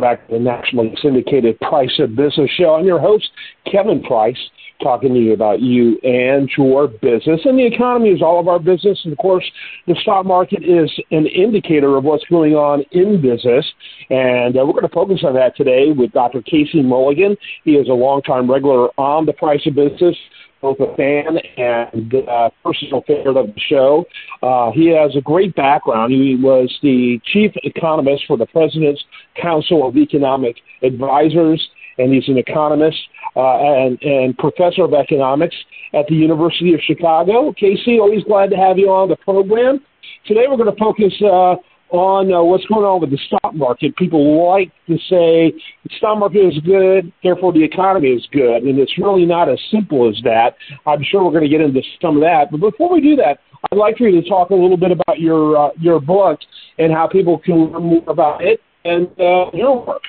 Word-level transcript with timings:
back 0.00 0.26
to 0.26 0.34
the 0.34 0.40
nationally 0.40 0.96
syndicated 1.02 1.58
Price 1.60 1.92
of 1.98 2.16
Business 2.16 2.50
show. 2.56 2.74
I'm 2.74 2.84
your 2.84 2.98
host, 2.98 3.28
Kevin 3.70 4.02
Price, 4.02 4.38
talking 4.82 5.14
to 5.14 5.20
you 5.20 5.32
about 5.32 5.60
you 5.60 5.98
and 6.02 6.48
your 6.56 6.88
business. 6.88 7.40
And 7.44 7.58
the 7.58 7.66
economy 7.66 8.10
is 8.10 8.22
all 8.22 8.40
of 8.40 8.48
our 8.48 8.58
business. 8.58 9.00
And 9.04 9.12
of 9.12 9.18
course, 9.18 9.44
the 9.86 9.94
stock 10.02 10.26
market 10.26 10.62
is 10.62 10.90
an 11.10 11.26
indicator 11.26 11.96
of 11.96 12.04
what's 12.04 12.24
going 12.26 12.54
on 12.54 12.84
in 12.92 13.20
business. 13.20 13.66
And 14.10 14.56
uh, 14.56 14.64
we're 14.64 14.72
going 14.72 14.88
to 14.88 14.94
focus 14.94 15.20
on 15.24 15.34
that 15.34 15.56
today 15.56 15.92
with 15.96 16.12
Dr. 16.12 16.42
Casey 16.42 16.82
Mulligan. 16.82 17.36
He 17.64 17.72
is 17.72 17.88
a 17.88 17.92
longtime 17.92 18.50
regular 18.50 18.88
on 18.98 19.26
the 19.26 19.32
Price 19.32 19.66
of 19.66 19.74
Business 19.74 20.16
both 20.60 20.78
a 20.80 20.94
fan 20.96 21.38
and 21.56 22.14
uh, 22.28 22.50
personal 22.64 23.02
favorite 23.06 23.36
of 23.36 23.46
the 23.46 23.60
show. 23.68 24.04
Uh, 24.42 24.70
he 24.72 24.88
has 24.88 25.14
a 25.16 25.20
great 25.20 25.54
background. 25.54 26.12
He 26.12 26.36
was 26.36 26.76
the 26.82 27.20
chief 27.32 27.52
economist 27.62 28.24
for 28.26 28.36
the 28.36 28.46
President's 28.46 29.02
Council 29.40 29.86
of 29.86 29.96
Economic 29.96 30.56
Advisors, 30.82 31.66
and 31.98 32.12
he's 32.12 32.28
an 32.28 32.38
economist 32.38 32.98
uh, 33.36 33.58
and, 33.58 34.02
and 34.02 34.36
professor 34.38 34.84
of 34.84 34.94
economics 34.94 35.56
at 35.94 36.06
the 36.08 36.14
University 36.14 36.74
of 36.74 36.80
Chicago. 36.80 37.52
Casey, 37.52 37.98
always 37.98 38.24
glad 38.24 38.50
to 38.50 38.56
have 38.56 38.78
you 38.78 38.90
on 38.90 39.08
the 39.08 39.16
program. 39.16 39.80
Today 40.26 40.44
we're 40.48 40.56
going 40.56 40.74
to 40.74 40.78
focus 40.78 41.12
uh, 41.22 41.56
on 41.90 42.32
uh, 42.32 42.42
what's 42.42 42.64
going 42.66 42.84
on 42.84 43.00
with 43.00 43.10
the 43.10 43.18
stock 43.26 43.54
market. 43.54 43.96
People 43.96 44.46
like 44.48 44.70
to 44.86 44.96
say 45.08 45.52
the 45.84 45.90
stock 45.96 46.18
market 46.18 46.46
is 46.46 46.58
good, 46.60 47.12
therefore 47.22 47.52
the 47.52 47.62
economy 47.62 48.08
is 48.08 48.26
good, 48.32 48.62
and 48.62 48.78
it's 48.78 48.96
really 48.98 49.24
not 49.24 49.48
as 49.48 49.58
simple 49.70 50.08
as 50.08 50.20
that. 50.24 50.56
I'm 50.86 51.02
sure 51.02 51.24
we're 51.24 51.30
going 51.30 51.44
to 51.44 51.48
get 51.48 51.60
into 51.60 51.82
some 52.00 52.16
of 52.16 52.22
that, 52.22 52.50
but 52.50 52.60
before 52.60 52.92
we 52.92 53.00
do 53.00 53.16
that, 53.16 53.40
I'd 53.70 53.76
like 53.76 53.96
for 53.96 54.08
you 54.08 54.20
to 54.20 54.28
talk 54.28 54.50
a 54.50 54.54
little 54.54 54.76
bit 54.76 54.92
about 54.92 55.18
your 55.18 55.56
uh, 55.56 55.70
your 55.80 56.00
book 56.00 56.38
and 56.78 56.92
how 56.92 57.08
people 57.08 57.38
can 57.38 57.72
learn 57.72 57.82
more 57.82 58.04
about 58.06 58.44
it 58.44 58.60
and 58.84 59.08
uh, 59.18 59.50
your 59.52 59.84
work. 59.84 60.02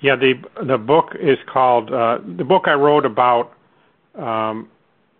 Yeah, 0.00 0.16
the 0.16 0.34
the 0.66 0.78
book 0.78 1.10
is 1.20 1.38
called 1.52 1.92
uh, 1.92 2.18
the 2.38 2.44
book 2.44 2.64
I 2.66 2.72
wrote 2.72 3.04
about 3.04 3.52
um, 4.18 4.70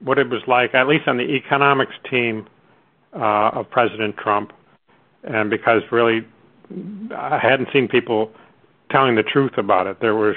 what 0.00 0.18
it 0.18 0.28
was 0.28 0.42
like, 0.46 0.74
at 0.74 0.88
least 0.88 1.06
on 1.06 1.18
the 1.18 1.24
economics 1.24 1.94
team 2.10 2.46
uh, 3.14 3.50
of 3.54 3.70
President 3.70 4.16
Trump, 4.16 4.52
and 5.24 5.50
because 5.50 5.82
really 5.90 6.26
I 7.16 7.38
hadn't 7.38 7.68
seen 7.72 7.88
people 7.88 8.30
telling 8.90 9.14
the 9.16 9.22
truth 9.22 9.52
about 9.56 9.86
it. 9.86 10.00
There 10.00 10.14
was 10.14 10.36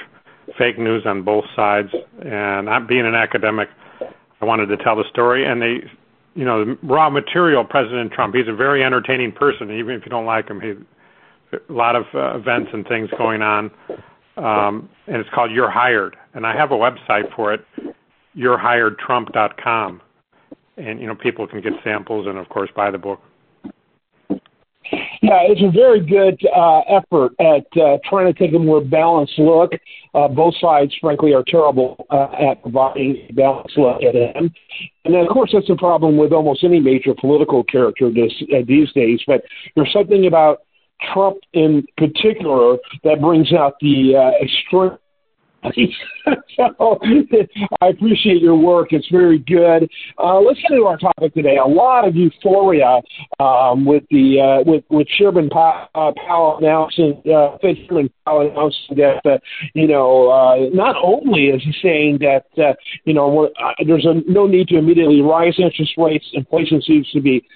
fake 0.58 0.78
news 0.78 1.04
on 1.06 1.22
both 1.22 1.44
sides, 1.54 1.90
and 2.24 2.68
I'm 2.68 2.86
being 2.86 3.06
an 3.06 3.14
academic, 3.14 3.68
I 4.40 4.44
wanted 4.44 4.66
to 4.66 4.76
tell 4.76 4.96
the 4.96 5.04
story. 5.10 5.46
And 5.46 5.62
they, 5.62 5.88
you 6.34 6.44
know, 6.44 6.64
the 6.64 6.78
raw 6.82 7.10
material. 7.10 7.64
President 7.64 8.12
Trump. 8.12 8.34
He's 8.34 8.48
a 8.48 8.54
very 8.54 8.82
entertaining 8.82 9.32
person, 9.32 9.70
even 9.70 9.94
if 9.94 10.02
you 10.04 10.10
don't 10.10 10.26
like 10.26 10.48
him. 10.48 10.60
He 10.60 10.74
a 11.52 11.72
lot 11.72 11.94
of 11.94 12.04
uh, 12.14 12.36
events 12.36 12.70
and 12.72 12.84
things 12.88 13.08
going 13.16 13.40
on, 13.40 13.70
um, 14.36 14.88
and 15.06 15.16
it's 15.16 15.30
called 15.30 15.52
You're 15.52 15.70
Hired. 15.70 16.16
And 16.34 16.44
I 16.44 16.56
have 16.56 16.72
a 16.72 16.76
website 16.76 17.32
for 17.36 17.54
it, 17.54 17.64
You'reHiredTrump.com 18.36 20.00
and 20.76 21.00
you 21.00 21.06
know 21.06 21.14
people 21.14 21.46
can 21.46 21.60
get 21.60 21.72
samples 21.82 22.26
and 22.26 22.38
of 22.38 22.48
course 22.48 22.70
buy 22.74 22.90
the 22.90 22.98
book. 22.98 23.20
Yeah, 25.22 25.40
it's 25.48 25.62
a 25.62 25.70
very 25.70 26.04
good 26.04 26.38
uh, 26.54 26.80
effort 26.80 27.32
at 27.40 27.64
uh, 27.80 27.96
trying 28.04 28.30
to 28.30 28.38
take 28.38 28.54
a 28.54 28.58
more 28.58 28.82
balanced 28.82 29.38
look. 29.38 29.72
Uh, 30.14 30.28
both 30.28 30.54
sides, 30.60 30.94
frankly, 31.00 31.32
are 31.32 31.42
terrible 31.46 32.04
uh, 32.10 32.50
at 32.50 32.60
providing 32.60 33.26
a 33.30 33.32
balanced 33.32 33.78
look 33.78 34.02
at 34.02 34.14
him. 34.14 34.52
And 35.06 35.16
of 35.16 35.28
course, 35.28 35.50
that's 35.54 35.70
a 35.70 35.76
problem 35.76 36.18
with 36.18 36.32
almost 36.32 36.62
any 36.62 36.78
major 36.78 37.14
political 37.18 37.64
character 37.64 38.10
this, 38.10 38.32
uh, 38.52 38.58
these 38.68 38.92
days. 38.92 39.20
But 39.26 39.44
there's 39.74 39.92
something 39.94 40.26
about 40.26 40.60
Trump 41.14 41.38
in 41.54 41.86
particular 41.96 42.76
that 43.02 43.22
brings 43.22 43.50
out 43.54 43.74
the 43.80 44.14
uh, 44.16 44.44
extreme 44.44 44.98
so 46.56 46.98
I 47.80 47.88
appreciate 47.88 48.42
your 48.42 48.56
work. 48.56 48.88
It's 48.92 49.08
very 49.10 49.38
good. 49.38 49.88
Uh, 50.18 50.40
let's 50.40 50.60
get 50.60 50.72
into 50.72 50.84
our 50.84 50.98
topic 50.98 51.34
today. 51.34 51.56
A 51.56 51.66
lot 51.66 52.06
of 52.06 52.14
euphoria 52.14 53.00
um, 53.40 53.84
with 53.84 54.04
the 54.10 54.40
uh, 54.40 54.70
with 54.70 54.84
with 54.90 55.06
Sherman 55.16 55.48
Powell, 55.48 55.88
uh, 55.94 56.12
Powell 56.26 56.58
announcing 56.58 57.22
uh, 57.26 57.56
Chairman 57.58 58.10
Powell 58.24 58.50
announcing 58.50 58.96
that 58.96 59.20
uh, 59.24 59.38
you 59.74 59.88
know 59.88 60.28
uh, 60.28 60.68
not 60.72 60.96
only 61.02 61.46
is 61.46 61.62
he 61.62 61.72
saying 61.82 62.18
that 62.20 62.44
uh, 62.62 62.74
you 63.04 63.14
know 63.14 63.46
uh, 63.46 63.72
there's 63.86 64.06
a, 64.06 64.20
no 64.30 64.46
need 64.46 64.68
to 64.68 64.78
immediately 64.78 65.22
rise 65.22 65.54
interest 65.58 65.92
rates, 65.96 66.26
inflation 66.34 66.82
seems 66.82 67.10
to 67.12 67.20
be, 67.20 67.46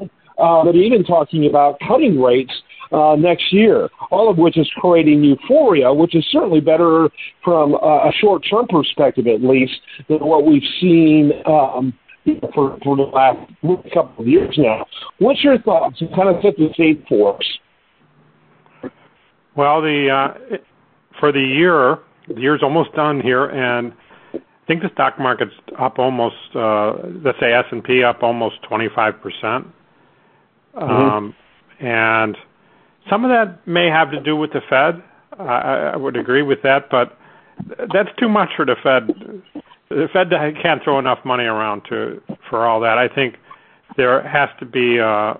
uh, 0.00 0.64
but 0.64 0.74
even 0.76 1.04
talking 1.04 1.46
about 1.46 1.78
cutting 1.86 2.20
rates 2.20 2.52
uh, 2.92 3.16
next 3.16 3.52
year, 3.52 3.88
all 4.10 4.30
of 4.30 4.38
which 4.38 4.56
is 4.56 4.68
creating 4.76 5.22
euphoria, 5.24 5.92
which 5.92 6.14
is 6.14 6.24
certainly 6.30 6.60
better 6.60 7.08
from 7.44 7.74
uh, 7.74 8.08
a 8.08 8.12
short 8.20 8.44
term 8.48 8.66
perspective, 8.68 9.26
at 9.26 9.42
least, 9.42 9.80
than 10.08 10.18
what 10.18 10.44
we've 10.44 10.62
seen. 10.80 11.32
Um, 11.46 11.94
for, 12.54 12.78
for 12.84 12.96
the 12.96 13.04
last 13.04 13.38
couple 13.94 14.22
of 14.22 14.28
years 14.28 14.54
now. 14.58 14.84
What's 15.18 15.42
your 15.42 15.58
thoughts? 15.62 16.00
And 16.00 16.14
kind 16.14 16.28
of 16.28 16.42
set 16.42 16.56
the 16.56 16.68
stage 16.74 17.02
for 17.08 17.36
us. 17.36 18.92
Well, 19.56 19.80
the 19.82 20.08
uh, 20.08 20.56
for 21.18 21.32
the 21.32 21.40
year, 21.40 21.98
the 22.28 22.40
year's 22.40 22.62
almost 22.62 22.92
done 22.92 23.20
here, 23.20 23.46
and 23.46 23.92
I 24.34 24.40
think 24.68 24.82
the 24.82 24.90
stock 24.92 25.18
market's 25.18 25.54
up 25.78 25.98
almost, 25.98 26.36
uh, 26.54 26.92
let's 27.24 27.40
say 27.40 27.52
S 27.52 27.64
and 27.72 27.82
P 27.82 28.04
up 28.04 28.22
almost 28.22 28.62
25 28.68 29.20
percent, 29.20 29.66
mm-hmm. 30.76 30.80
um, 30.80 31.34
and 31.80 32.36
some 33.10 33.24
of 33.24 33.30
that 33.30 33.66
may 33.66 33.86
have 33.86 34.10
to 34.10 34.20
do 34.20 34.36
with 34.36 34.52
the 34.52 34.60
Fed. 34.68 35.02
I, 35.38 35.92
I 35.94 35.96
would 35.96 36.16
agree 36.16 36.42
with 36.42 36.62
that, 36.62 36.90
but 36.90 37.16
that's 37.92 38.08
too 38.18 38.28
much 38.28 38.50
for 38.56 38.64
the 38.64 38.76
Fed. 38.82 39.08
The 39.88 40.08
Fed 40.12 40.30
can't 40.62 40.82
throw 40.82 40.98
enough 40.98 41.24
money 41.24 41.44
around 41.44 41.82
to 41.88 42.20
for 42.50 42.66
all 42.66 42.80
that. 42.80 42.98
I 42.98 43.08
think 43.08 43.36
there 43.96 44.26
has 44.26 44.48
to 44.60 44.66
be, 44.66 45.00
uh, 45.00 45.34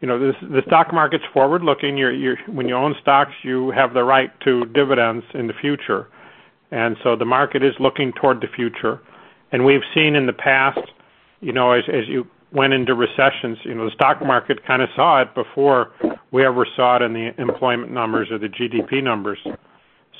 you 0.00 0.08
know, 0.08 0.18
this, 0.18 0.36
the 0.42 0.62
stock 0.66 0.92
market's 0.92 1.24
forward-looking. 1.32 1.96
You're, 1.96 2.12
you're, 2.12 2.36
when 2.46 2.68
you 2.68 2.74
own 2.74 2.94
stocks, 3.00 3.32
you 3.42 3.70
have 3.70 3.94
the 3.94 4.04
right 4.04 4.30
to 4.40 4.66
dividends 4.66 5.24
in 5.34 5.46
the 5.46 5.54
future, 5.54 6.08
and 6.70 6.96
so 7.02 7.16
the 7.16 7.24
market 7.24 7.62
is 7.62 7.74
looking 7.80 8.12
toward 8.12 8.40
the 8.40 8.48
future. 8.54 9.00
And 9.52 9.64
we've 9.64 9.82
seen 9.94 10.14
in 10.14 10.26
the 10.26 10.32
past, 10.32 10.78
you 11.40 11.52
know, 11.52 11.72
as, 11.72 11.84
as 11.88 12.06
you 12.06 12.26
went 12.52 12.72
into 12.72 12.94
recessions, 12.94 13.58
you 13.62 13.74
know, 13.74 13.84
the 13.84 13.92
stock 13.92 14.20
market 14.24 14.64
kind 14.66 14.82
of 14.82 14.88
saw 14.96 15.22
it 15.22 15.34
before 15.34 15.92
we 16.32 16.44
ever 16.44 16.66
saw 16.76 16.96
it 16.96 17.02
in 17.02 17.12
the 17.12 17.30
employment 17.40 17.92
numbers 17.92 18.30
or 18.30 18.38
the 18.38 18.48
GDP 18.48 19.02
numbers. 19.02 19.38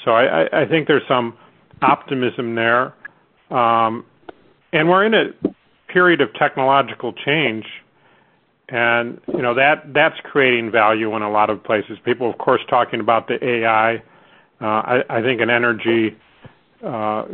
So 0.04 0.12
I, 0.12 0.62
I 0.62 0.66
think 0.66 0.86
there's 0.86 1.06
some 1.08 1.36
optimism 1.82 2.54
there. 2.54 2.94
Um, 3.50 4.04
and 4.72 4.88
we're 4.88 5.04
in 5.04 5.14
a 5.14 5.32
period 5.88 6.20
of 6.20 6.32
technological 6.34 7.12
change 7.12 7.64
and 8.70 9.20
you 9.28 9.42
know 9.42 9.54
that 9.54 9.92
that's 9.92 10.18
creating 10.22 10.70
value 10.70 11.14
in 11.16 11.22
a 11.22 11.30
lot 11.30 11.50
of 11.50 11.62
places. 11.62 11.98
People, 12.04 12.30
of 12.30 12.38
course, 12.38 12.60
talking 12.68 13.00
about 13.00 13.26
the 13.26 13.44
AI. 13.44 13.96
Uh, 14.60 14.64
I, 14.64 15.02
I 15.08 15.22
think 15.22 15.40
in 15.40 15.50
energy, 15.50 16.16
uh, 16.86 17.24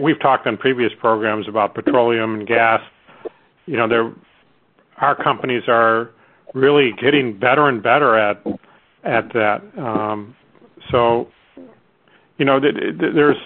we've 0.00 0.18
talked 0.20 0.46
on 0.46 0.56
previous 0.56 0.92
programs 0.98 1.48
about 1.48 1.74
petroleum 1.74 2.36
and 2.36 2.46
gas. 2.46 2.80
You 3.66 3.76
know, 3.76 3.88
there 3.88 4.12
our 4.98 5.14
companies 5.14 5.64
are 5.68 6.10
really 6.54 6.92
getting 6.92 7.38
better 7.38 7.68
and 7.68 7.82
better 7.82 8.16
at 8.16 8.42
at 9.04 9.32
that. 9.34 9.62
Um, 9.78 10.34
so, 10.90 11.28
you 12.38 12.44
know, 12.44 12.60
there's 12.60 13.36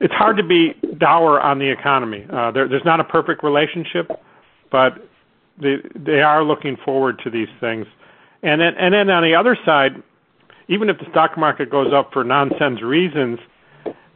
it's 0.00 0.14
hard 0.14 0.36
to 0.38 0.42
be 0.42 0.74
dour 0.98 1.40
on 1.40 1.58
the 1.58 1.68
economy. 1.68 2.26
Uh, 2.32 2.50
there, 2.50 2.66
there's 2.68 2.84
not 2.84 3.00
a 3.00 3.04
perfect 3.04 3.44
relationship, 3.44 4.10
but 4.70 5.06
they 5.60 5.76
they 5.94 6.22
are 6.22 6.42
looking 6.42 6.76
forward 6.84 7.20
to 7.24 7.30
these 7.30 7.48
things. 7.60 7.86
And 8.42 8.60
then 8.60 8.74
and 8.78 8.94
then 8.94 9.10
on 9.10 9.22
the 9.22 9.34
other 9.34 9.56
side, 9.64 10.02
even 10.68 10.88
if 10.88 10.98
the 10.98 11.06
stock 11.10 11.36
market 11.36 11.70
goes 11.70 11.92
up 11.92 12.12
for 12.12 12.24
nonsense 12.24 12.80
reasons, 12.82 13.38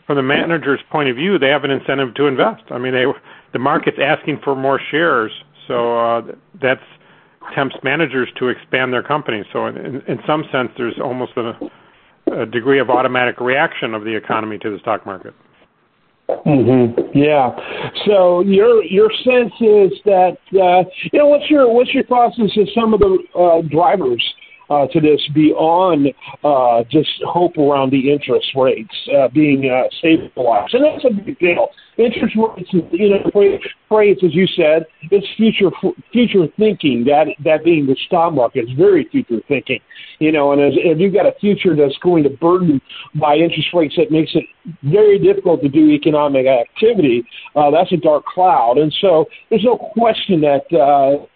from 0.06 0.16
the 0.16 0.22
manager's 0.22 0.80
point 0.90 1.08
of 1.08 1.16
view, 1.16 1.38
they 1.38 1.48
have 1.48 1.64
an 1.64 1.70
incentive 1.70 2.14
to 2.14 2.26
invest. 2.26 2.62
I 2.70 2.78
mean, 2.78 2.92
they 2.92 3.04
the 3.52 3.58
market's 3.58 3.98
asking 4.00 4.40
for 4.42 4.54
more 4.56 4.80
shares 4.90 5.32
so 5.66 5.98
uh, 5.98 6.22
that's 6.60 6.80
tempts 7.54 7.76
managers 7.82 8.28
to 8.38 8.48
expand 8.48 8.92
their 8.92 9.02
companies. 9.02 9.44
So 9.52 9.66
in, 9.66 10.02
in 10.08 10.18
some 10.26 10.44
sense, 10.50 10.70
there's 10.76 10.98
almost 11.02 11.32
a, 11.36 11.52
a 12.32 12.46
degree 12.46 12.80
of 12.80 12.90
automatic 12.90 13.40
reaction 13.40 13.94
of 13.94 14.04
the 14.04 14.14
economy 14.14 14.58
to 14.58 14.70
the 14.70 14.78
stock 14.78 15.04
market. 15.04 15.34
Mm-hmm. 16.28 17.16
Yeah. 17.16 17.50
So 18.06 18.40
your 18.40 18.82
your 18.82 19.10
sense 19.10 19.52
is 19.60 19.92
that 20.06 20.38
uh, 20.54 20.88
you 21.12 21.18
know 21.18 21.26
what's 21.26 21.50
your 21.50 21.70
what's 21.70 21.92
your 21.92 22.04
thoughts 22.04 22.36
as 22.42 22.50
some 22.74 22.94
of 22.94 23.00
the 23.00 23.18
uh, 23.38 23.60
drivers 23.68 24.24
uh, 24.70 24.86
to 24.88 25.00
this 25.00 25.20
beyond 25.34 26.08
uh, 26.42 26.82
just 26.90 27.10
hope 27.26 27.56
around 27.58 27.90
the 27.90 28.12
interest 28.12 28.46
rates 28.56 28.94
uh, 29.16 29.28
being 29.28 29.70
uh, 29.70 29.88
stabilized, 29.98 30.74
and 30.74 30.84
that's 30.84 31.04
a 31.04 31.24
big 31.24 31.38
deal. 31.38 31.68
Interest 31.96 32.34
rates, 32.34 32.70
you 32.72 33.10
know, 33.10 33.58
rates, 33.90 34.20
as 34.24 34.34
you 34.34 34.48
said, 34.48 34.84
it's 35.10 35.26
future 35.36 35.70
future 36.12 36.46
thinking. 36.58 37.04
That 37.04 37.28
that 37.44 37.64
being 37.64 37.86
the 37.86 37.96
stock 38.06 38.32
market 38.34 38.64
is 38.64 38.76
very 38.76 39.06
future 39.12 39.40
thinking, 39.46 39.78
you 40.18 40.32
know. 40.32 40.52
And 40.52 40.60
as, 40.60 40.72
if 40.76 40.98
you've 40.98 41.14
got 41.14 41.26
a 41.26 41.34
future 41.40 41.76
that's 41.76 41.96
going 42.02 42.24
to 42.24 42.30
burden 42.30 42.80
by 43.14 43.36
interest 43.36 43.68
rates, 43.72 43.94
that 43.96 44.10
makes 44.10 44.32
it 44.34 44.44
very 44.82 45.20
difficult 45.20 45.62
to 45.62 45.68
do 45.68 45.90
economic 45.90 46.46
activity. 46.46 47.24
Uh, 47.54 47.70
that's 47.70 47.92
a 47.92 47.96
dark 47.96 48.24
cloud, 48.24 48.78
and 48.78 48.92
so 49.00 49.26
there's 49.50 49.64
no 49.64 49.76
question 49.76 50.40
that. 50.40 50.64
Uh, 50.72 51.26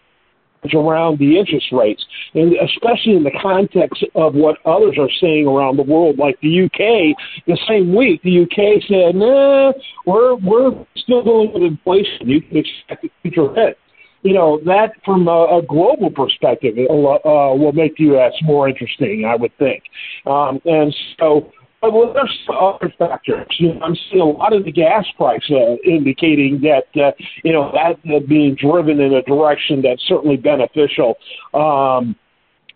around 0.74 1.18
the 1.18 1.38
interest 1.38 1.66
rates, 1.72 2.04
and 2.34 2.54
especially 2.56 3.16
in 3.16 3.24
the 3.24 3.36
context 3.40 4.04
of 4.14 4.34
what 4.34 4.58
others 4.64 4.96
are 4.98 5.10
saying 5.20 5.46
around 5.46 5.76
the 5.76 5.82
world, 5.82 6.18
like 6.18 6.38
the 6.40 6.64
UK. 6.64 7.16
The 7.46 7.58
same 7.68 7.94
week, 7.94 8.22
the 8.22 8.42
UK 8.42 8.82
said, 8.88 9.14
"Nah, 9.14 9.72
we're 10.06 10.34
we're 10.36 10.86
still 10.96 11.22
dealing 11.22 11.52
with 11.52 11.62
inflation. 11.62 12.28
You 12.28 12.40
can 12.42 12.58
expect 12.58 13.04
a 13.04 13.08
future 13.22 13.52
hit." 13.54 13.78
You 14.22 14.34
know 14.34 14.60
that 14.66 14.92
from 15.04 15.28
a, 15.28 15.58
a 15.58 15.62
global 15.62 16.10
perspective 16.10 16.74
uh, 16.76 17.54
will 17.54 17.72
make 17.72 17.96
the 17.96 18.04
U.S. 18.04 18.32
more 18.42 18.68
interesting, 18.68 19.24
I 19.24 19.36
would 19.36 19.56
think. 19.58 19.84
Um, 20.26 20.60
and 20.64 20.94
so 21.18 21.52
but 21.80 21.92
well, 21.92 22.12
there's 22.12 22.38
other 22.48 22.92
factors. 22.98 23.46
You 23.58 23.74
know, 23.74 23.80
I'm 23.80 23.96
seeing 24.10 24.20
a 24.20 24.24
lot 24.24 24.52
of 24.52 24.64
the 24.64 24.72
gas 24.72 25.04
price 25.16 25.42
uh, 25.50 25.76
indicating 25.84 26.60
that 26.62 27.00
uh, 27.00 27.12
you 27.44 27.52
know 27.52 27.70
that 27.72 27.98
uh, 28.12 28.20
being 28.26 28.56
driven 28.56 29.00
in 29.00 29.14
a 29.14 29.22
direction 29.22 29.82
that's 29.82 30.02
certainly 30.08 30.36
beneficial, 30.36 31.14
um, 31.54 32.16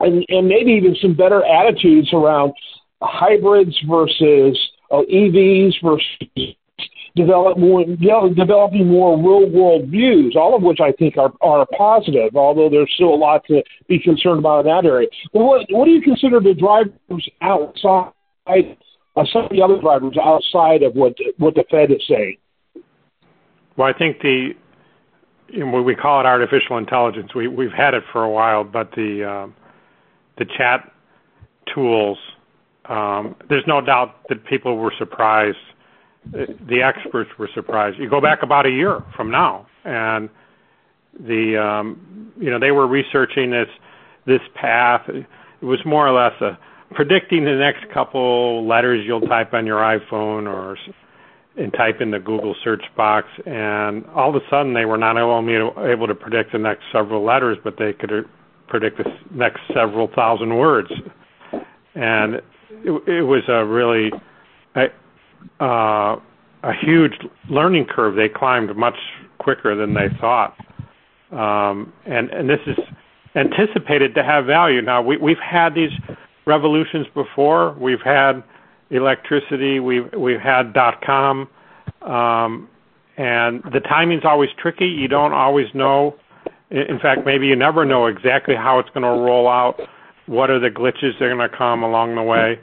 and 0.00 0.24
and 0.28 0.46
maybe 0.48 0.72
even 0.72 0.96
some 1.00 1.14
better 1.14 1.44
attitudes 1.44 2.10
around 2.12 2.52
hybrids 3.02 3.76
versus 3.88 4.58
uh, 4.90 5.02
EVs 5.12 5.74
versus 5.82 6.56
develop 7.14 7.58
more, 7.58 7.82
you 7.82 8.08
know, 8.08 8.32
developing 8.32 8.88
more 8.88 9.18
real 9.18 9.50
world 9.50 9.88
views, 9.88 10.34
all 10.34 10.56
of 10.56 10.62
which 10.62 10.78
I 10.80 10.92
think 10.92 11.16
are, 11.18 11.32
are 11.42 11.66
positive, 11.76 12.34
although 12.34 12.70
there's 12.70 12.90
still 12.94 13.12
a 13.12 13.16
lot 13.16 13.44
to 13.48 13.62
be 13.86 13.98
concerned 13.98 14.38
about 14.38 14.60
in 14.60 14.72
that 14.72 14.86
area. 14.86 15.08
But 15.32 15.44
what, 15.44 15.66
what 15.70 15.84
do 15.84 15.90
you 15.90 16.00
consider 16.00 16.40
the 16.40 16.54
drivers 16.54 17.28
outside 17.42 18.12
uh, 19.16 19.24
some 19.32 19.44
of 19.44 19.50
the 19.50 19.62
other 19.62 19.80
drivers 19.80 20.16
outside 20.22 20.82
of 20.82 20.94
what 20.94 21.14
what 21.38 21.54
the 21.54 21.64
Fed 21.70 21.90
is 21.90 22.02
saying? 22.08 22.36
Well, 23.76 23.88
I 23.88 23.96
think 23.96 24.20
the 24.20 24.52
you 25.48 25.66
know, 25.66 25.82
we 25.82 25.94
call 25.94 26.20
it 26.20 26.26
artificial 26.26 26.78
intelligence. 26.78 27.34
We 27.34 27.46
we've 27.46 27.72
had 27.72 27.94
it 27.94 28.02
for 28.10 28.24
a 28.24 28.30
while, 28.30 28.64
but 28.64 28.90
the 28.92 29.24
uh, 29.24 29.46
the 30.38 30.46
chat 30.56 30.90
tools. 31.74 32.18
Um, 32.86 33.36
there's 33.48 33.64
no 33.66 33.80
doubt 33.80 34.28
that 34.28 34.44
people 34.46 34.76
were 34.76 34.92
surprised. 34.98 35.58
The 36.32 36.82
experts 36.82 37.30
were 37.38 37.48
surprised. 37.54 37.98
You 37.98 38.08
go 38.08 38.20
back 38.20 38.42
about 38.42 38.66
a 38.66 38.70
year 38.70 39.02
from 39.14 39.30
now, 39.30 39.66
and 39.84 40.30
the 41.20 41.62
um, 41.62 42.32
you 42.38 42.50
know 42.50 42.58
they 42.58 42.70
were 42.70 42.86
researching 42.86 43.50
this 43.50 43.68
this 44.26 44.40
path. 44.54 45.02
It 45.08 45.64
was 45.64 45.80
more 45.84 46.08
or 46.08 46.12
less 46.12 46.40
a 46.40 46.58
predicting 46.94 47.44
the 47.44 47.54
next 47.54 47.88
couple 47.92 48.66
letters 48.66 49.04
you'll 49.06 49.20
type 49.20 49.52
on 49.54 49.66
your 49.66 49.78
iPhone 49.78 50.46
or 50.46 50.76
and 51.56 51.72
type 51.74 52.00
in 52.00 52.10
the 52.10 52.18
Google 52.18 52.54
search 52.64 52.82
box, 52.96 53.28
and 53.44 54.06
all 54.14 54.34
of 54.34 54.36
a 54.36 54.40
sudden 54.48 54.72
they 54.72 54.86
were 54.86 54.96
not 54.96 55.18
only 55.18 55.54
able 55.54 56.06
to 56.06 56.14
predict 56.14 56.52
the 56.52 56.58
next 56.58 56.84
several 56.90 57.22
letters, 57.24 57.58
but 57.62 57.76
they 57.78 57.92
could 57.92 58.10
predict 58.68 58.98
the 58.98 59.04
next 59.32 59.60
several 59.74 60.08
thousand 60.14 60.56
words, 60.56 60.90
and 61.94 62.36
it, 62.70 63.02
it 63.06 63.22
was 63.22 63.42
a 63.48 63.66
really 63.66 64.10
a, 64.76 64.86
uh, 65.62 66.18
a 66.62 66.72
huge 66.80 67.12
learning 67.50 67.84
curve. 67.84 68.16
They 68.16 68.30
climbed 68.30 68.74
much 68.74 68.96
quicker 69.38 69.74
than 69.74 69.92
they 69.92 70.08
thought, 70.20 70.56
um, 71.32 71.92
and 72.06 72.30
and 72.30 72.48
this 72.48 72.60
is 72.66 72.78
anticipated 73.34 74.14
to 74.14 74.22
have 74.22 74.46
value. 74.46 74.80
Now 74.80 75.02
we, 75.02 75.16
we've 75.16 75.38
had 75.38 75.74
these 75.74 75.92
revolutions 76.46 77.06
before. 77.14 77.72
We've 77.78 78.02
had 78.02 78.42
electricity. 78.90 79.80
We've 79.80 80.12
we've 80.16 80.40
had 80.40 80.72
dot 80.72 81.00
com, 81.02 81.48
um, 82.02 82.68
and 83.16 83.62
the 83.72 83.80
timing's 83.80 84.24
always 84.24 84.50
tricky. 84.58 84.86
You 84.86 85.08
don't 85.08 85.32
always 85.32 85.66
know. 85.74 86.16
In 86.70 86.98
fact, 87.00 87.26
maybe 87.26 87.46
you 87.46 87.56
never 87.56 87.84
know 87.84 88.06
exactly 88.06 88.54
how 88.54 88.78
it's 88.78 88.88
going 88.90 89.02
to 89.02 89.22
roll 89.22 89.46
out. 89.46 89.78
What 90.26 90.48
are 90.48 90.58
the 90.58 90.70
glitches 90.70 91.18
that 91.18 91.26
are 91.26 91.34
going 91.34 91.50
to 91.50 91.54
come 91.54 91.82
along 91.82 92.14
the 92.14 92.22
way? 92.22 92.58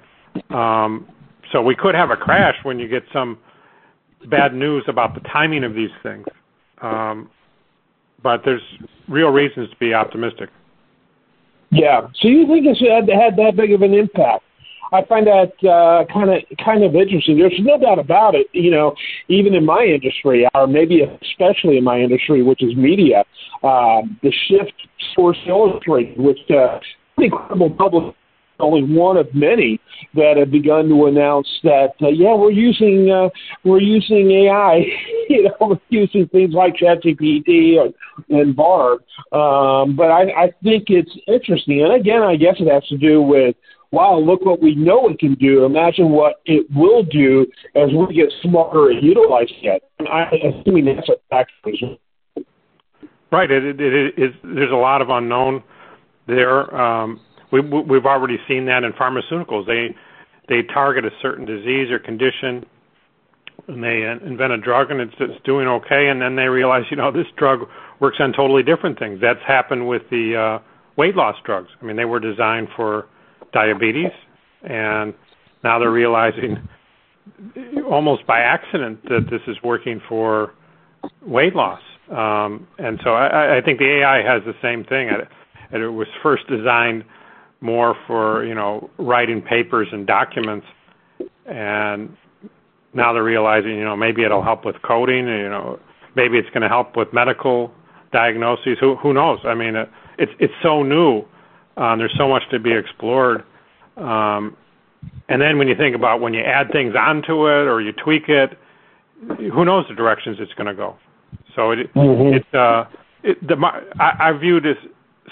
Um, 0.49 1.07
so 1.51 1.61
we 1.61 1.75
could 1.75 1.93
have 1.93 2.09
a 2.09 2.15
crash 2.15 2.55
when 2.63 2.79
you 2.79 2.87
get 2.87 3.03
some 3.13 3.37
bad 4.27 4.53
news 4.55 4.83
about 4.87 5.13
the 5.13 5.21
timing 5.21 5.63
of 5.63 5.75
these 5.75 5.91
things. 6.01 6.25
Um, 6.81 7.29
but 8.23 8.41
there's 8.43 8.61
real 9.07 9.29
reasons 9.29 9.69
to 9.69 9.75
be 9.77 9.93
optimistic. 9.93 10.49
Yeah. 11.71 12.07
So 12.21 12.27
you 12.27 12.47
think 12.47 12.65
it's 12.65 12.79
had, 12.79 13.09
had 13.09 13.35
that 13.37 13.55
big 13.55 13.71
of 13.73 13.81
an 13.81 13.93
impact? 13.93 14.43
I 14.91 15.05
find 15.05 15.27
that 15.27 15.53
kind 16.11 16.29
of 16.31 16.41
kind 16.63 16.83
of 16.83 16.95
interesting. 16.95 17.37
There's 17.37 17.53
no 17.59 17.77
doubt 17.77 17.99
about 17.99 18.33
it. 18.33 18.47
You 18.53 18.71
know, 18.71 18.95
even 19.27 19.53
in 19.53 19.63
my 19.63 19.83
industry, 19.83 20.47
or 20.55 20.65
maybe 20.65 21.01
especially 21.01 21.77
in 21.77 21.83
my 21.83 21.99
industry, 21.99 22.41
which 22.41 22.63
is 22.63 22.75
media, 22.75 23.23
uh, 23.63 24.01
the 24.23 24.33
shift 24.47 24.73
Sports 25.11 25.39
Illustrated, 25.47 26.17
which 26.17 26.39
uh, 26.49 26.79
incredible 27.17 27.69
public 27.69 28.15
only 28.59 28.83
one 28.83 29.17
of 29.17 29.33
many 29.33 29.79
that 30.13 30.37
have 30.37 30.51
begun 30.51 30.89
to 30.89 31.05
announce 31.07 31.47
that 31.63 31.89
uh, 32.01 32.07
yeah 32.07 32.33
we're 32.33 32.51
using 32.51 33.11
uh, 33.11 33.29
we're 33.63 33.81
using 33.81 34.31
AI 34.31 34.85
you 35.29 35.43
know 35.43 35.55
we're 35.59 35.79
using 35.89 36.27
things 36.27 36.53
like 36.53 36.75
ChatGPT 36.75 37.77
and 38.29 38.55
Bard 38.55 38.99
um, 39.31 39.95
but 39.95 40.11
I, 40.11 40.45
I 40.45 40.53
think 40.63 40.85
it's 40.87 41.11
interesting 41.27 41.83
and 41.83 41.93
again 41.93 42.21
I 42.21 42.35
guess 42.35 42.55
it 42.59 42.71
has 42.71 42.85
to 42.87 42.97
do 42.97 43.21
with 43.21 43.55
wow 43.91 44.17
look 44.17 44.45
what 44.45 44.61
we 44.61 44.75
know 44.75 45.09
it 45.09 45.19
can 45.19 45.35
do 45.35 45.65
imagine 45.65 46.09
what 46.09 46.35
it 46.45 46.65
will 46.75 47.03
do 47.03 47.45
as 47.75 47.89
we 47.91 48.13
get 48.13 48.31
smarter 48.41 48.91
at 48.91 49.03
utilizing 49.03 49.63
it 49.63 49.83
and 49.99 50.07
I 50.07 50.29
assuming 50.43 50.85
that's 50.85 51.09
a 51.09 51.15
factor 51.29 51.53
Right. 53.31 53.49
It, 53.49 53.63
it, 53.63 53.81
it 53.81 54.13
is. 54.17 54.33
There's 54.43 54.71
a 54.71 54.75
lot 54.75 55.01
of 55.01 55.09
unknown 55.09 55.63
there. 56.27 56.75
Um, 56.75 57.19
we, 57.51 57.61
we've 57.61 58.05
already 58.05 58.37
seen 58.47 58.65
that 58.65 58.83
in 58.83 58.93
pharmaceuticals. 58.93 59.65
They 59.65 59.95
they 60.47 60.63
target 60.63 61.05
a 61.05 61.11
certain 61.21 61.45
disease 61.45 61.91
or 61.91 61.99
condition, 61.99 62.65
and 63.67 63.83
they 63.83 64.01
invent 64.25 64.51
a 64.51 64.57
drug, 64.57 64.89
and 64.89 64.99
it's, 64.99 65.13
it's 65.19 65.43
doing 65.45 65.67
okay, 65.67 66.07
and 66.07 66.19
then 66.19 66.35
they 66.35 66.47
realize, 66.47 66.85
you 66.89 66.97
know, 66.97 67.11
this 67.11 67.27
drug 67.37 67.59
works 67.99 68.17
on 68.19 68.33
totally 68.33 68.63
different 68.63 68.97
things. 68.97 69.19
That's 69.21 69.41
happened 69.45 69.87
with 69.87 70.01
the 70.09 70.59
uh, 70.59 70.63
weight 70.97 71.15
loss 71.15 71.35
drugs. 71.45 71.69
I 71.79 71.85
mean, 71.85 71.97
they 71.97 72.05
were 72.05 72.19
designed 72.19 72.69
for 72.75 73.07
diabetes, 73.53 74.11
and 74.63 75.13
now 75.63 75.77
they're 75.77 75.91
realizing 75.91 76.67
almost 77.89 78.25
by 78.25 78.39
accident 78.39 79.03
that 79.03 79.27
this 79.29 79.41
is 79.47 79.57
working 79.63 80.01
for 80.09 80.53
weight 81.21 81.55
loss. 81.55 81.81
Um, 82.09 82.67
and 82.79 82.99
so 83.03 83.11
I, 83.11 83.57
I 83.57 83.61
think 83.61 83.79
the 83.79 84.01
AI 84.01 84.23
has 84.23 84.41
the 84.45 84.55
same 84.61 84.83
thing. 84.83 85.09
And 85.71 85.83
it 85.83 85.89
was 85.89 86.07
first 86.23 86.47
designed 86.47 87.03
more 87.61 87.95
for 88.07 88.45
you 88.45 88.55
know 88.55 88.89
writing 88.97 89.41
papers 89.41 89.87
and 89.91 90.07
documents, 90.07 90.65
and 91.45 92.15
now 92.93 93.13
they're 93.13 93.23
realizing 93.23 93.71
you 93.71 93.83
know 93.83 93.95
maybe 93.95 94.23
it'll 94.23 94.43
help 94.43 94.65
with 94.65 94.81
coding. 94.81 95.27
You 95.27 95.49
know 95.49 95.79
maybe 96.15 96.37
it's 96.37 96.49
going 96.49 96.61
to 96.61 96.67
help 96.67 96.95
with 96.95 97.13
medical 97.13 97.71
diagnoses. 98.11 98.77
Who 98.79 98.95
who 98.95 99.13
knows? 99.13 99.39
I 99.43 99.53
mean, 99.53 99.75
it's 100.17 100.31
it's 100.39 100.53
so 100.61 100.83
new. 100.83 101.23
Um, 101.77 101.99
there's 101.99 102.15
so 102.17 102.27
much 102.27 102.43
to 102.51 102.59
be 102.59 102.73
explored. 102.73 103.43
Um, 103.97 104.55
and 105.29 105.41
then 105.41 105.57
when 105.57 105.67
you 105.67 105.75
think 105.75 105.95
about 105.95 106.19
when 106.19 106.33
you 106.33 106.41
add 106.41 106.71
things 106.71 106.93
onto 106.95 107.47
it 107.47 107.67
or 107.67 107.79
you 107.81 107.93
tweak 107.93 108.27
it, 108.27 108.57
who 109.37 109.63
knows 109.63 109.85
the 109.87 109.95
directions 109.95 110.37
it's 110.39 110.53
going 110.53 110.67
to 110.67 110.73
go. 110.73 110.97
So 111.55 111.71
it 111.71 111.93
mm-hmm. 111.93 112.35
it 112.35 112.55
uh, 112.55 112.85
it, 113.23 113.47
the 113.47 113.55
I, 113.99 114.29
I 114.29 114.31
view 114.33 114.59
this 114.59 114.77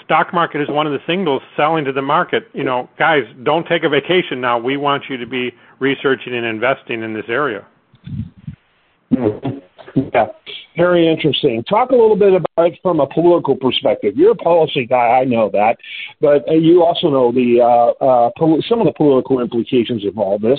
stock 0.08 0.32
market 0.32 0.62
is 0.62 0.68
one 0.70 0.86
of 0.86 0.92
the 0.94 1.00
signals 1.06 1.42
selling 1.54 1.84
to 1.84 1.92
the 1.92 2.00
market, 2.00 2.48
you 2.54 2.64
know, 2.64 2.88
guys, 2.98 3.24
don't 3.42 3.66
take 3.66 3.84
a 3.84 3.90
vacation 3.90 4.40
now. 4.40 4.58
We 4.58 4.78
want 4.78 5.04
you 5.10 5.18
to 5.18 5.26
be 5.26 5.52
researching 5.80 6.34
and 6.34 6.46
investing 6.46 7.02
in 7.02 7.12
this 7.12 7.26
area. 7.28 7.66
Yeah, 9.10 10.26
very 10.78 11.06
interesting. 11.06 11.62
Talk 11.64 11.90
a 11.90 11.94
little 11.94 12.16
bit 12.16 12.32
about 12.32 12.72
it 12.72 12.78
from 12.82 13.00
a 13.00 13.06
political 13.06 13.54
perspective. 13.54 14.16
You're 14.16 14.32
a 14.32 14.36
policy 14.36 14.86
guy, 14.86 15.20
I 15.20 15.24
know 15.24 15.50
that, 15.52 15.76
but 16.22 16.48
uh, 16.48 16.54
you 16.54 16.82
also 16.82 17.10
know 17.10 17.30
the 17.30 17.60
uh, 17.60 18.04
uh, 18.04 18.30
pol- 18.38 18.62
some 18.66 18.80
of 18.80 18.86
the 18.86 18.94
political 18.94 19.40
implications 19.40 20.06
of 20.06 20.16
all 20.16 20.38
this. 20.38 20.58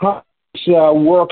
How 0.00 0.24
does 0.54 0.68
uh, 0.68 0.94
work 0.94 1.30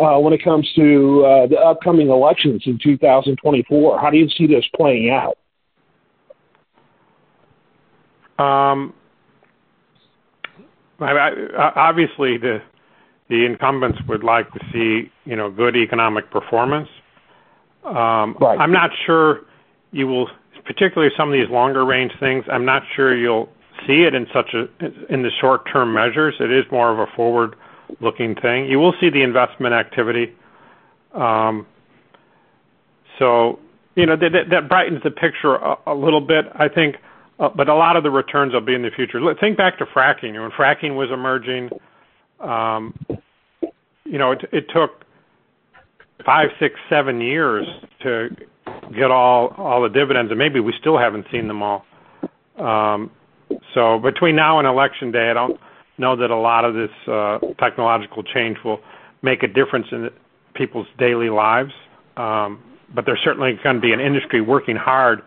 uh, 0.00 0.18
when 0.18 0.32
it 0.32 0.44
comes 0.44 0.70
to 0.76 1.24
uh, 1.24 1.46
the 1.48 1.56
upcoming 1.56 2.08
elections 2.08 2.62
in 2.66 2.78
2024? 2.80 3.98
How 3.98 4.10
do 4.10 4.16
you 4.16 4.28
see 4.28 4.46
this 4.46 4.64
playing 4.76 5.10
out? 5.10 5.36
Um, 8.40 8.94
I, 10.98 11.12
I, 11.12 11.72
obviously 11.76 12.38
the 12.38 12.62
the 13.28 13.44
incumbents 13.44 13.98
would 14.08 14.24
like 14.24 14.50
to 14.52 14.60
see 14.72 15.10
you 15.24 15.36
know 15.36 15.50
good 15.50 15.76
economic 15.76 16.30
performance. 16.30 16.88
Um, 17.84 18.36
right. 18.40 18.58
I'm 18.58 18.72
not 18.72 18.90
sure 19.06 19.40
you 19.92 20.06
will, 20.06 20.28
particularly 20.64 21.12
some 21.16 21.28
of 21.28 21.32
these 21.32 21.50
longer 21.50 21.84
range 21.84 22.12
things. 22.18 22.44
I'm 22.50 22.64
not 22.64 22.82
sure 22.94 23.16
you'll 23.16 23.48
see 23.86 24.02
it 24.02 24.14
in 24.14 24.26
such 24.32 24.54
a 24.54 24.68
in 25.12 25.22
the 25.22 25.30
short 25.40 25.62
term 25.70 25.92
measures. 25.92 26.34
It 26.40 26.50
is 26.50 26.64
more 26.72 26.90
of 26.90 26.98
a 26.98 27.06
forward 27.14 27.56
looking 28.00 28.34
thing. 28.36 28.66
You 28.66 28.78
will 28.78 28.94
see 29.00 29.10
the 29.10 29.22
investment 29.22 29.74
activity. 29.74 30.34
Um, 31.12 31.66
so 33.18 33.58
you 33.96 34.06
know 34.06 34.16
that, 34.16 34.30
that 34.50 34.68
brightens 34.68 35.02
the 35.02 35.10
picture 35.10 35.56
a, 35.56 35.76
a 35.86 35.94
little 35.94 36.20
bit, 36.22 36.46
I 36.54 36.68
think. 36.68 36.96
Uh, 37.40 37.48
but 37.56 37.68
a 37.68 37.74
lot 37.74 37.96
of 37.96 38.02
the 38.02 38.10
returns 38.10 38.52
will 38.52 38.60
be 38.60 38.74
in 38.74 38.82
the 38.82 38.90
future. 38.94 39.18
Think 39.40 39.56
back 39.56 39.78
to 39.78 39.86
fracking. 39.86 40.40
When 40.40 40.50
fracking 40.50 40.94
was 40.94 41.08
emerging, 41.10 41.70
um, 42.38 42.94
you 44.04 44.18
know, 44.18 44.32
it, 44.32 44.44
it 44.52 44.66
took 44.74 45.04
five, 46.24 46.48
six, 46.60 46.74
seven 46.90 47.20
years 47.20 47.66
to 48.02 48.28
get 48.94 49.10
all 49.10 49.54
all 49.56 49.82
the 49.82 49.88
dividends, 49.88 50.30
and 50.30 50.38
maybe 50.38 50.60
we 50.60 50.74
still 50.78 50.98
haven't 50.98 51.26
seen 51.32 51.48
them 51.48 51.62
all. 51.62 51.84
Um, 52.58 53.10
so 53.74 53.98
between 53.98 54.36
now 54.36 54.58
and 54.58 54.68
election 54.68 55.10
day, 55.10 55.30
I 55.30 55.34
don't 55.34 55.58
know 55.96 56.16
that 56.16 56.30
a 56.30 56.36
lot 56.36 56.64
of 56.64 56.74
this 56.74 56.90
uh, 57.08 57.38
technological 57.58 58.22
change 58.22 58.58
will 58.64 58.80
make 59.22 59.42
a 59.42 59.48
difference 59.48 59.86
in 59.92 60.10
people's 60.54 60.86
daily 60.98 61.30
lives. 61.30 61.72
Um, 62.16 62.62
but 62.94 63.06
there's 63.06 63.20
certainly 63.22 63.58
going 63.62 63.76
to 63.76 63.80
be 63.80 63.92
an 63.92 64.00
industry 64.00 64.40
working 64.40 64.76
hard 64.76 65.22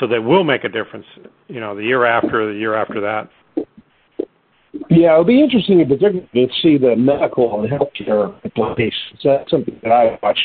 so 0.00 0.06
that 0.06 0.22
will 0.22 0.44
make 0.44 0.64
a 0.64 0.68
difference. 0.68 1.06
You 1.48 1.60
know, 1.60 1.74
the 1.74 1.84
year 1.84 2.04
after, 2.04 2.52
the 2.52 2.58
year 2.58 2.74
after 2.74 3.00
that. 3.00 3.30
Yeah, 4.90 5.12
it'll 5.12 5.24
be 5.24 5.42
interesting 5.42 5.80
in 5.80 5.88
particular 5.88 6.26
to 6.34 6.48
see 6.62 6.76
the 6.76 6.94
medical 6.96 7.62
and 7.62 7.70
healthcare 7.70 8.34
implications. 8.44 9.20
That's 9.24 9.50
something 9.50 9.78
that 9.82 9.90
I 9.90 10.18
watch 10.22 10.38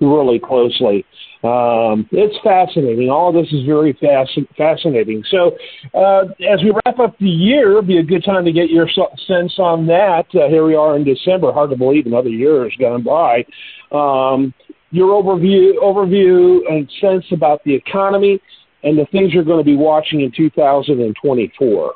really 0.00 0.38
closely. 0.38 1.04
Um, 1.42 2.08
it's 2.10 2.36
fascinating. 2.42 3.10
All 3.10 3.32
this 3.32 3.52
is 3.52 3.66
very 3.66 3.92
fasc- 3.94 4.48
fascinating. 4.56 5.22
So, 5.30 5.56
uh, 5.92 6.24
as 6.48 6.62
we 6.62 6.72
wrap 6.84 6.98
up 6.98 7.18
the 7.18 7.28
year, 7.28 7.70
it'll 7.70 7.82
be 7.82 7.98
a 7.98 8.02
good 8.02 8.24
time 8.24 8.44
to 8.44 8.52
get 8.52 8.70
your 8.70 8.88
sense 8.88 9.54
on 9.58 9.86
that. 9.88 10.26
Uh, 10.34 10.48
here 10.48 10.64
we 10.64 10.74
are 10.74 10.96
in 10.96 11.04
December. 11.04 11.52
Hard 11.52 11.70
to 11.70 11.76
believe 11.76 12.06
another 12.06 12.30
year 12.30 12.64
has 12.64 12.72
gone 12.78 13.02
by. 13.02 13.44
Um, 13.92 14.54
your 14.94 15.20
overview, 15.20 15.74
overview 15.82 16.60
and 16.70 16.88
sense 17.00 17.24
about 17.32 17.60
the 17.64 17.74
economy 17.74 18.40
and 18.84 18.96
the 18.96 19.04
things 19.06 19.32
you're 19.32 19.42
going 19.42 19.58
to 19.58 19.64
be 19.64 19.74
watching 19.74 20.20
in 20.20 20.30
2024. 20.30 21.94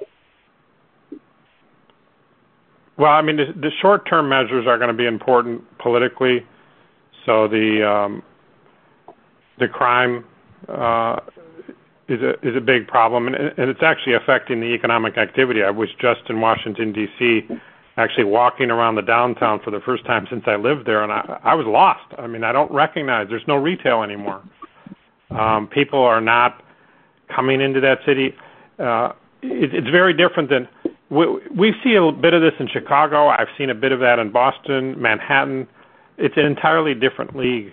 Well, 2.97 3.11
I 3.13 3.23
mean, 3.23 3.37
the, 3.37 3.53
the 3.55 3.71
short-term 3.81 4.29
measures 4.29 4.67
are 4.67 4.79
going 4.79 4.89
to 4.89 4.97
be 4.97 5.07
important 5.07 5.63
politically. 5.79 6.45
So 7.25 7.47
the 7.47 7.89
um, 7.89 8.23
the 9.61 9.69
crime 9.69 10.25
uh, 10.69 11.21
is 12.09 12.21
a 12.21 12.31
is 12.43 12.57
a 12.57 12.61
big 12.61 12.89
problem, 12.89 13.29
and, 13.29 13.37
and 13.37 13.71
it's 13.71 13.83
actually 13.83 14.15
affecting 14.15 14.59
the 14.59 14.75
economic 14.75 15.17
activity. 15.17 15.63
I 15.63 15.71
was 15.71 15.89
just 16.01 16.23
in 16.29 16.41
Washington 16.41 16.93
D.C. 16.93 17.47
actually 17.99 18.25
walking 18.25 18.71
around 18.71 18.95
the 18.95 19.03
downtown 19.03 19.61
for 19.65 19.71
the 19.73 19.81
first 19.81 20.07
time 20.07 20.27
since 20.31 20.45
I 20.47 20.55
lived 20.57 20.87
there, 20.87 21.03
and 21.03 21.13
I, 21.13 21.41
I 21.43 21.55
was 21.55 21.67
lost. 21.67 22.15
I 22.17 22.29
mean, 22.29 22.45
I 22.45 22.53
don't 22.53 22.71
recognize. 22.73 23.27
There's 23.29 23.47
no 23.49 23.57
retail 23.57 24.03
anymore. 24.03 24.43
Um, 25.31 25.67
people 25.67 25.99
are 25.99 26.21
not 26.21 26.63
coming 27.35 27.61
into 27.61 27.81
that 27.81 27.99
city. 28.07 28.35
Uh, 28.79 29.13
it, 29.43 29.75
it's 29.75 29.91
very 29.91 30.15
different 30.15 30.49
than 30.49 30.69
we, 31.11 31.27
we 31.57 31.75
see 31.83 31.97
a 31.97 32.13
bit 32.13 32.35
of 32.35 32.41
this 32.41 32.53
in 32.61 32.69
Chicago. 32.69 33.29
I've 33.29 33.49
seen 33.59 33.69
a 33.69 33.75
bit 33.75 33.93
of 33.93 34.01
that 34.01 34.19
in 34.19 34.31
Boston, 34.31 35.01
Manhattan. 35.01 35.67
It's 36.19 36.37
an 36.37 36.45
entirely 36.45 36.95
different 36.95 37.37
league 37.37 37.73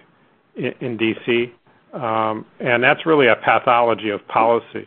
in, 0.55 0.74
in 0.82 0.98
D.C., 0.98 1.53
um, 1.94 2.46
and 2.60 2.84
that's 2.84 3.05
really 3.05 3.27
a 3.27 3.36
pathology 3.36 4.10
of 4.10 4.27
policy. 4.27 4.86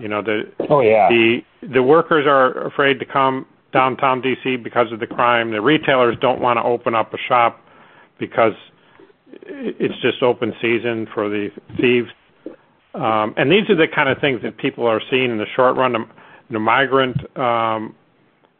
You 0.00 0.08
know, 0.08 0.20
the 0.20 0.42
oh 0.68 0.80
yeah 0.80 1.08
the 1.08 1.40
the 1.72 1.82
workers 1.82 2.26
are 2.26 2.66
afraid 2.66 2.98
to 2.98 3.04
come 3.04 3.46
downtown 3.74 4.22
D.C. 4.22 4.56
because 4.56 4.90
of 4.90 5.00
the 5.00 5.06
crime. 5.06 5.50
The 5.50 5.60
retailers 5.60 6.16
don't 6.22 6.40
want 6.40 6.56
to 6.56 6.62
open 6.62 6.94
up 6.94 7.12
a 7.12 7.18
shop 7.18 7.60
because 8.18 8.54
it's 9.42 10.00
just 10.00 10.22
open 10.22 10.54
season 10.62 11.06
for 11.12 11.28
the 11.28 11.50
thieves. 11.76 12.08
Um, 12.94 13.34
and 13.36 13.50
these 13.50 13.68
are 13.68 13.76
the 13.76 13.88
kind 13.92 14.08
of 14.08 14.18
things 14.20 14.40
that 14.42 14.56
people 14.56 14.86
are 14.86 15.02
seeing 15.10 15.30
in 15.30 15.38
the 15.38 15.46
short 15.54 15.76
run 15.76 16.08
the 16.50 16.58
migrant 16.58 17.16
um, 17.36 17.94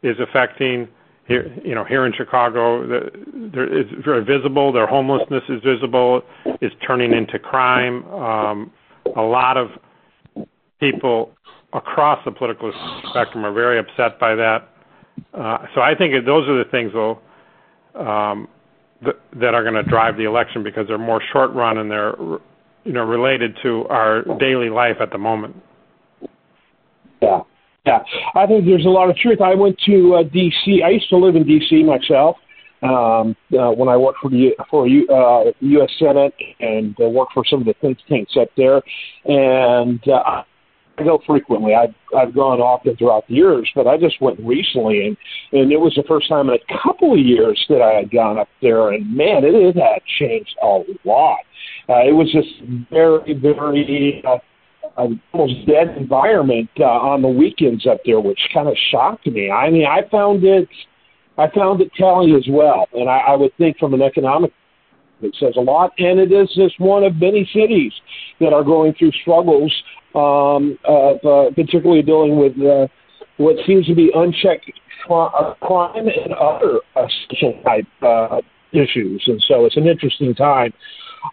is 0.03 0.17
affecting 0.19 0.87
here, 1.27 1.51
you 1.63 1.73
know, 1.73 1.83
here 1.83 2.05
in 2.05 2.13
Chicago, 2.13 2.85
the, 2.85 3.09
very 4.03 4.23
visible. 4.23 4.71
Their 4.71 4.85
homelessness 4.85 5.43
is 5.49 5.61
visible. 5.63 6.21
It's 6.61 6.75
turning 6.85 7.13
into 7.13 7.39
crime. 7.39 8.05
Um, 8.13 8.71
a 9.15 9.21
lot 9.21 9.57
of 9.57 9.69
people 10.79 11.31
across 11.73 12.23
the 12.25 12.31
political 12.31 12.71
spectrum 13.09 13.43
are 13.45 13.53
very 13.53 13.79
upset 13.79 14.19
by 14.19 14.35
that. 14.35 14.69
Uh, 15.33 15.65
so 15.73 15.81
I 15.81 15.95
think 15.95 16.13
those 16.25 16.47
are 16.47 16.57
the 16.57 16.69
things 16.69 16.93
will, 16.93 17.21
um, 17.95 18.47
th- 19.03 19.17
that 19.39 19.53
are 19.53 19.63
going 19.63 19.75
to 19.75 19.83
drive 19.83 20.17
the 20.17 20.23
election 20.23 20.63
because 20.63 20.87
they're 20.87 20.97
more 20.97 21.21
short 21.31 21.51
run 21.53 21.77
and 21.77 21.89
they're, 21.91 22.15
you 22.83 22.93
know, 22.93 23.03
related 23.03 23.57
to 23.63 23.85
our 23.89 24.23
daily 24.39 24.69
life 24.69 24.97
at 24.99 25.11
the 25.11 25.17
moment. 25.17 25.55
Yeah. 27.21 27.41
Yeah, 27.85 27.99
I 28.33 28.47
think 28.47 28.65
there's 28.65 28.85
a 28.85 28.89
lot 28.89 29.11
of 29.11 29.15
truth. 29.15 29.41
I 29.41 29.53
went 29.53 29.77
to 29.85 30.15
uh, 30.15 30.23
D.C. 30.23 30.81
I 30.83 30.89
used 30.89 31.07
to 31.09 31.17
live 31.17 31.35
in 31.35 31.45
D.C. 31.45 31.83
myself 31.83 32.35
um, 32.81 33.35
uh, 33.53 33.69
when 33.71 33.89
I 33.89 33.95
worked 33.95 34.19
for 34.21 34.29
the 34.29 34.51
for 34.69 34.85
uh, 34.85 35.51
U.S. 35.59 35.91
Senate 35.99 36.33
and 36.59 36.95
uh, 36.99 37.07
worked 37.07 37.33
for 37.33 37.43
some 37.45 37.59
of 37.59 37.65
the 37.67 37.75
think 37.81 37.99
tanks 38.09 38.35
up 38.39 38.49
there. 38.57 38.81
And 39.25 40.01
uh, 40.07 40.43
I 40.97 41.03
go 41.03 41.21
frequently. 41.25 41.73
I've 41.75 41.93
I've 42.15 42.33
gone 42.33 42.61
often 42.61 42.95
throughout 42.95 43.27
the 43.27 43.35
years, 43.35 43.69
but 43.75 43.87
I 43.87 43.97
just 43.97 44.21
went 44.21 44.39
recently, 44.39 45.07
and 45.07 45.17
and 45.51 45.71
it 45.71 45.79
was 45.79 45.93
the 45.95 46.03
first 46.07 46.29
time 46.29 46.49
in 46.49 46.55
a 46.55 46.81
couple 46.83 47.13
of 47.13 47.19
years 47.19 47.63
that 47.69 47.81
I 47.81 47.93
had 47.93 48.11
gone 48.11 48.37
up 48.37 48.47
there. 48.61 48.91
And 48.91 49.15
man, 49.15 49.43
it, 49.43 49.53
it 49.53 49.75
had 49.75 50.01
changed 50.19 50.55
a 50.61 50.83
lot. 51.03 51.39
Uh, 51.89 52.07
it 52.07 52.13
was 52.13 52.31
just 52.31 52.49
very 52.89 53.33
very. 53.33 54.23
Uh, 54.25 54.37
almost 54.97 55.67
dead 55.67 55.97
environment 55.97 56.69
uh, 56.79 56.85
on 56.85 57.21
the 57.21 57.27
weekends 57.27 57.85
up 57.85 57.97
there, 58.05 58.21
which 58.21 58.39
kind 58.53 58.69
of 58.69 58.75
shocked 58.91 59.27
me. 59.27 59.51
I 59.51 59.69
mean, 59.69 59.85
I 59.85 60.07
found 60.09 60.43
it, 60.45 60.69
I 61.37 61.49
found 61.53 61.81
it 61.81 61.91
telling 61.97 62.33
as 62.33 62.45
well, 62.49 62.87
and 62.93 63.09
I, 63.09 63.17
I 63.17 63.35
would 63.35 63.51
think 63.57 63.77
from 63.77 63.93
an 63.93 64.01
economic, 64.01 64.53
it 65.21 65.35
says 65.39 65.53
a 65.57 65.61
lot, 65.61 65.91
and 65.97 66.19
it 66.19 66.31
is 66.31 66.49
just 66.55 66.79
one 66.79 67.03
of 67.03 67.15
many 67.15 67.49
cities 67.53 67.93
that 68.39 68.53
are 68.53 68.63
going 68.63 68.93
through 68.93 69.11
struggles, 69.21 69.73
um, 70.13 70.77
of, 70.85 71.17
uh, 71.25 71.51
particularly 71.55 72.01
dealing 72.01 72.37
with 72.37 72.53
uh, 72.61 72.87
what 73.37 73.55
seems 73.65 73.85
to 73.87 73.95
be 73.95 74.11
unchecked 74.15 74.71
crime 75.07 76.07
and 76.07 76.33
other 76.33 76.79
uh, 76.95 77.07
social 77.29 77.53
type 77.63 77.85
uh, 78.01 78.41
issues, 78.71 79.23
and 79.27 79.43
so 79.47 79.65
it's 79.65 79.77
an 79.77 79.87
interesting 79.87 80.33
time. 80.33 80.73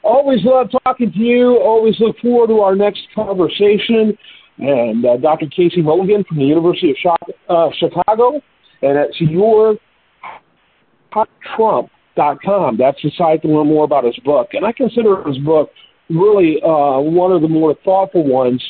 Always 0.03 0.41
love 0.45 0.69
talking 0.85 1.12
to 1.12 1.19
you. 1.19 1.59
Always 1.59 1.99
look 2.01 2.19
forward 2.19 2.49
to 2.49 2.61
our 2.61 2.75
next 2.75 3.03
conversation. 3.15 4.17
And 4.59 5.05
uh, 5.05 5.17
Dr. 5.17 5.47
Casey 5.47 5.83
Mulligan 5.83 6.25
from 6.25 6.39
the 6.39 6.45
University 6.45 6.95
of 7.09 7.19
uh, 7.49 7.69
Chicago, 7.79 8.41
and 8.83 8.99
it's 8.99 9.21
your 9.21 9.77
Trump.com. 12.14 12.76
That's 12.76 13.00
the 13.02 13.11
site 13.16 13.42
to 13.42 13.49
learn 13.49 13.69
more 13.69 13.85
about 13.85 14.04
his 14.04 14.16
book. 14.25 14.50
And 14.52 14.64
I 14.64 14.73
consider 14.73 15.23
his 15.25 15.38
book 15.38 15.71
really 16.11 16.61
uh, 16.62 17.00
one 17.00 17.33
of 17.33 17.42
the 17.42 17.49
more 17.49 17.75
thoughtful 17.85 18.26
ones, 18.26 18.62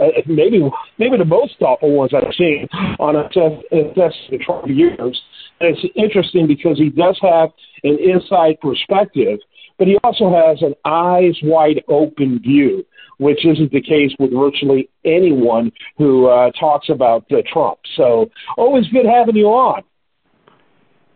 uh, 0.00 0.06
maybe 0.26 0.68
maybe 0.98 1.16
the 1.16 1.24
most 1.24 1.58
thoughtful 1.58 1.92
ones 1.92 2.12
I've 2.14 2.34
seen 2.34 2.68
on 2.98 3.16
assessing 3.16 4.40
Trump 4.44 4.68
years. 4.68 5.20
And 5.60 5.76
it's 5.76 5.92
interesting 5.96 6.46
because 6.46 6.78
he 6.78 6.90
does 6.90 7.18
have 7.22 7.50
an 7.84 7.98
inside 7.98 8.60
perspective 8.60 9.38
but 9.80 9.88
he 9.88 9.96
also 10.04 10.30
has 10.30 10.60
an 10.60 10.74
eyes 10.84 11.34
wide 11.42 11.82
open 11.88 12.38
view, 12.38 12.84
which 13.16 13.46
isn't 13.46 13.72
the 13.72 13.80
case 13.80 14.12
with 14.18 14.30
virtually 14.30 14.90
anyone 15.06 15.72
who 15.96 16.26
uh, 16.26 16.50
talks 16.52 16.90
about 16.90 17.24
uh, 17.32 17.36
Trump. 17.50 17.78
So 17.96 18.30
always 18.58 18.86
good 18.88 19.06
having 19.06 19.36
you 19.36 19.46
on. 19.46 19.82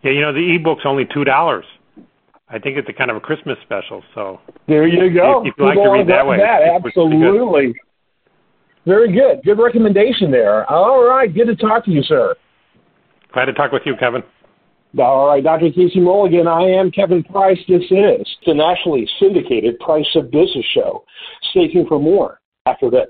Yeah, 0.02 0.12
you 0.12 0.20
know 0.22 0.32
the 0.32 0.56
ebook's 0.56 0.84
only 0.86 1.04
two 1.12 1.24
dollars. 1.24 1.66
I 2.48 2.58
think 2.58 2.76
it's 2.76 2.88
a 2.88 2.92
kind 2.92 3.10
of 3.10 3.16
a 3.16 3.20
Christmas 3.20 3.56
special. 3.62 4.02
So 4.14 4.40
there 4.68 4.86
you 4.86 5.12
go. 5.12 5.42
If, 5.42 5.52
if 5.52 5.58
you 5.58 5.64
like 5.64 5.76
to 5.76 5.90
read 5.90 6.08
that 6.08 6.26
way, 6.26 6.38
that, 6.38 6.62
absolutely. 6.84 7.68
Good. 7.68 7.76
Very 8.86 9.12
good. 9.12 9.42
Good 9.44 9.58
recommendation 9.62 10.30
there. 10.30 10.70
All 10.70 11.08
right. 11.08 11.32
Good 11.32 11.46
to 11.46 11.56
talk 11.56 11.84
to 11.86 11.90
you, 11.90 12.02
sir. 12.02 12.34
Glad 13.32 13.46
to 13.46 13.52
talk 13.54 13.72
with 13.72 13.82
you, 13.86 13.96
Kevin. 13.96 14.22
All 14.98 15.26
right, 15.26 15.42
Dr. 15.42 15.70
Casey 15.72 15.98
Mulligan, 15.98 16.46
I 16.46 16.62
am 16.62 16.92
Kevin 16.92 17.24
Price. 17.24 17.58
This 17.66 17.82
is 17.82 18.36
the 18.46 18.54
nationally 18.54 19.08
syndicated 19.18 19.76
Price 19.80 20.06
of 20.14 20.30
Business 20.30 20.64
Show. 20.72 21.04
Stay 21.50 21.66
tuned 21.66 21.88
for 21.88 21.98
more 21.98 22.38
after 22.66 22.90
this. 22.90 23.08